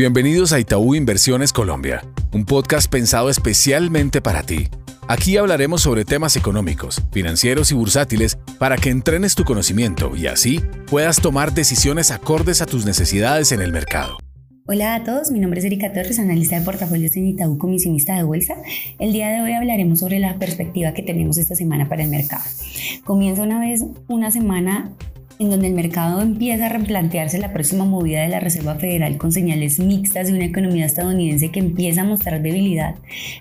[0.00, 2.02] Bienvenidos a Itaú Inversiones Colombia,
[2.32, 4.68] un podcast pensado especialmente para ti.
[5.08, 10.62] Aquí hablaremos sobre temas económicos, financieros y bursátiles para que entrenes tu conocimiento y así
[10.86, 14.16] puedas tomar decisiones acordes a tus necesidades en el mercado.
[14.66, 18.22] Hola a todos, mi nombre es Erika Torres, analista de portafolios en Itaú, comisionista de
[18.22, 18.54] bolsa.
[18.98, 22.44] El día de hoy hablaremos sobre la perspectiva que tenemos esta semana para el mercado.
[23.04, 24.92] Comienza una vez una semana
[25.40, 29.32] en donde el mercado empieza a replantearse la próxima movida de la Reserva Federal con
[29.32, 32.96] señales mixtas de una economía estadounidense que empieza a mostrar debilidad,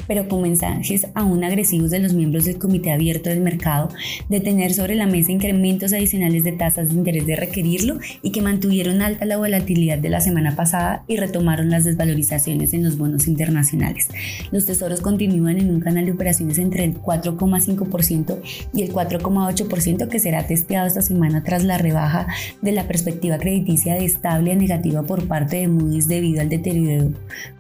[0.07, 3.89] pero con mensajes aún agresivos de los miembros del Comité Abierto del Mercado
[4.29, 8.41] de tener sobre la mesa incrementos adicionales de tasas de interés de requerirlo y que
[8.41, 13.27] mantuvieron alta la volatilidad de la semana pasada y retomaron las desvalorizaciones en los bonos
[13.27, 14.07] internacionales.
[14.51, 18.39] Los tesoros continúan en un canal de operaciones entre el 4,5%
[18.73, 22.27] y el 4,8% que será testeado esta semana tras la baja
[22.61, 27.11] de la perspectiva crediticia de estable a negativa por parte de Moody's debido al deterioro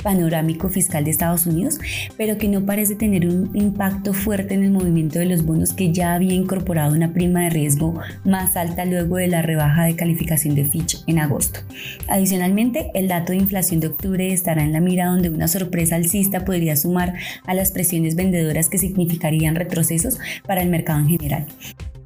[0.03, 1.79] panorámico fiscal de Estados Unidos,
[2.17, 5.91] pero que no parece tener un impacto fuerte en el movimiento de los bonos que
[5.91, 10.55] ya había incorporado una prima de riesgo más alta luego de la rebaja de calificación
[10.55, 11.59] de Fitch en agosto.
[12.07, 16.45] Adicionalmente, el dato de inflación de octubre estará en la mira donde una sorpresa alcista
[16.45, 17.15] podría sumar
[17.45, 21.45] a las presiones vendedoras que significarían retrocesos para el mercado en general.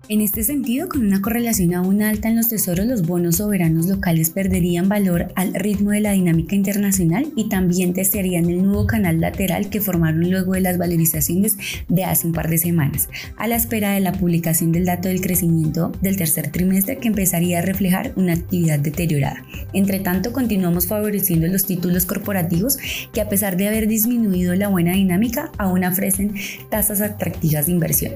[0.09, 4.31] En este sentido, con una correlación aún alta en los tesoros, los bonos soberanos locales
[4.31, 9.69] perderían valor al ritmo de la dinámica internacional y también testearían el nuevo canal lateral
[9.69, 11.55] que formaron luego de las valorizaciones
[11.87, 15.21] de hace un par de semanas, a la espera de la publicación del dato del
[15.21, 19.45] crecimiento del tercer trimestre que empezaría a reflejar una actividad deteriorada.
[19.71, 22.77] Entre tanto, continuamos favoreciendo los títulos corporativos
[23.13, 26.33] que a pesar de haber disminuido la buena dinámica, aún ofrecen
[26.69, 28.11] tasas atractivas de inversión.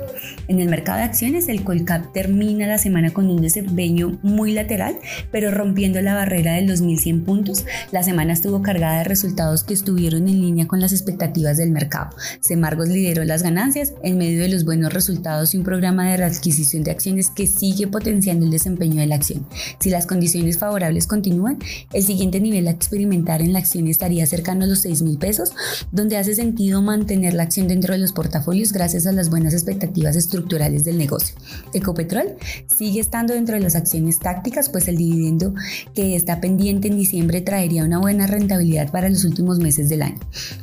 [0.50, 4.98] En el mercado de acciones, el Cap termina la semana con un desempeño muy lateral,
[5.32, 7.66] pero rompiendo la barrera de los 1100 puntos.
[7.92, 12.16] La semana estuvo cargada de resultados que estuvieron en línea con las expectativas del mercado.
[12.42, 16.84] Semargos lideró las ganancias en medio de los buenos resultados y un programa de readquisición
[16.84, 19.48] de acciones que sigue potenciando el desempeño de la acción.
[19.80, 21.60] Si las condiciones favorables continúan,
[21.94, 25.52] el siguiente nivel a experimentar en la acción estaría cercano a los 6 mil pesos,
[25.92, 30.16] donde hace sentido mantener la acción dentro de los portafolios gracias a las buenas expectativas
[30.16, 31.36] estructurales del negocio.
[31.74, 32.36] Ecopetrol
[32.68, 35.54] sigue estando dentro de las acciones tácticas, pues el dividendo
[35.94, 40.20] que está pendiente en diciembre traería una buena rentabilidad para los últimos meses del año.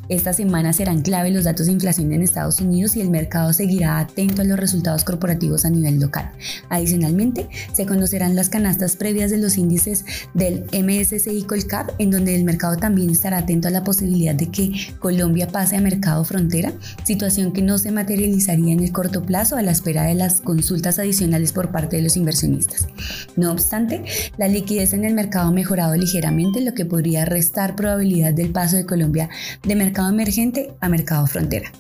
[0.09, 3.99] Esta semana serán clave los datos de inflación en Estados Unidos y el mercado seguirá
[3.99, 6.31] atento a los resultados corporativos a nivel local.
[6.69, 10.05] Adicionalmente, se conocerán las canastas previas de los índices
[10.35, 14.73] del MSCI Colcap, en donde el mercado también estará atento a la posibilidad de que
[14.99, 16.73] Colombia pase a mercado frontera,
[17.05, 20.94] situación que no se materializaría en el corto plazo a la espera de las consultas
[20.99, 22.89] adicionales por parte de los inversionistas.
[23.37, 24.05] No obstante,
[24.37, 28.77] la liquidez en el mercado ha mejorado ligeramente, lo que podría restar probabilidad del paso
[28.77, 29.29] de Colombia
[29.63, 31.73] de mercado emergente a mercado frontera.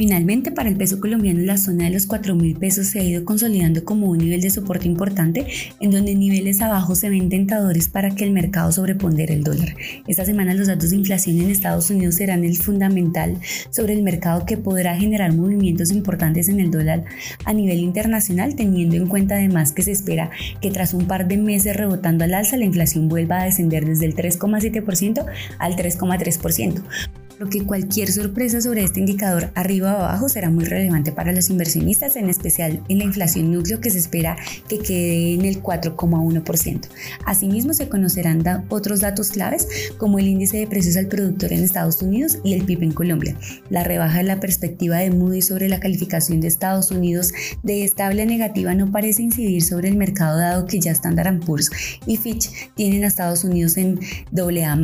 [0.00, 3.22] Finalmente, para el peso colombiano, la zona de los 4 mil pesos se ha ido
[3.26, 5.46] consolidando como un nivel de soporte importante,
[5.78, 9.76] en donde niveles abajo se ven tentadores para que el mercado sobrepondere el dólar.
[10.08, 13.36] Esta semana los datos de inflación en Estados Unidos serán el fundamental
[13.68, 17.04] sobre el mercado que podrá generar movimientos importantes en el dólar
[17.44, 20.30] a nivel internacional, teniendo en cuenta además que se espera
[20.62, 24.06] que tras un par de meses rebotando al alza, la inflación vuelva a descender desde
[24.06, 25.26] el 3,7%
[25.58, 26.82] al 3,3%
[27.40, 31.48] lo que cualquier sorpresa sobre este indicador arriba o abajo será muy relevante para los
[31.48, 34.36] inversionistas, en especial en la inflación núcleo que se espera
[34.68, 36.88] que quede en el 4,1%.
[37.24, 42.02] Asimismo, se conocerán otros datos claves como el índice de precios al productor en Estados
[42.02, 43.34] Unidos y el PIB en Colombia.
[43.70, 48.26] La rebaja de la perspectiva de Moody sobre la calificación de Estados Unidos de estable
[48.26, 51.70] negativa no parece incidir sobre el mercado dado que ya Standard Poor's
[52.06, 53.98] y Fitch tienen a Estados Unidos en
[54.36, 54.76] AA+,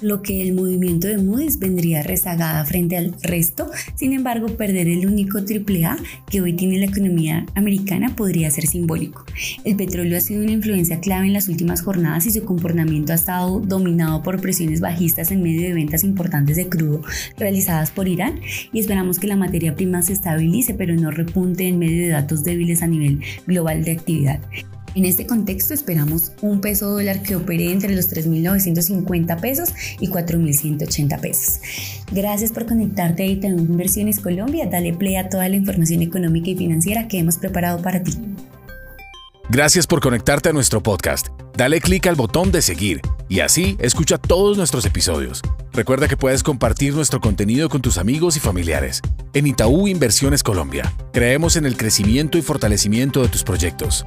[0.00, 3.70] lo que el movimiento de Moody's vendría rezagada frente al resto.
[3.94, 5.96] Sin embargo, perder el único AAA
[6.30, 9.24] que hoy tiene la economía americana podría ser simbólico.
[9.64, 13.16] El petróleo ha sido una influencia clave en las últimas jornadas y su comportamiento ha
[13.16, 17.02] estado dominado por presiones bajistas en medio de ventas importantes de crudo
[17.38, 18.40] realizadas por Irán
[18.72, 22.44] y esperamos que la materia prima se estabilice pero no repunte en medio de datos
[22.44, 24.40] débiles a nivel global de actividad.
[24.96, 29.68] En este contexto esperamos un peso dólar que opere entre los 3.950 pesos
[30.00, 31.60] y 4.180 pesos.
[32.12, 34.66] Gracias por conectarte a Itaú Inversiones Colombia.
[34.70, 38.14] Dale play a toda la información económica y financiera que hemos preparado para ti.
[39.50, 41.26] Gracias por conectarte a nuestro podcast.
[41.58, 45.42] Dale clic al botón de seguir y así escucha todos nuestros episodios.
[45.74, 49.02] Recuerda que puedes compartir nuestro contenido con tus amigos y familiares.
[49.34, 54.06] En Itaú Inversiones Colombia, creemos en el crecimiento y fortalecimiento de tus proyectos.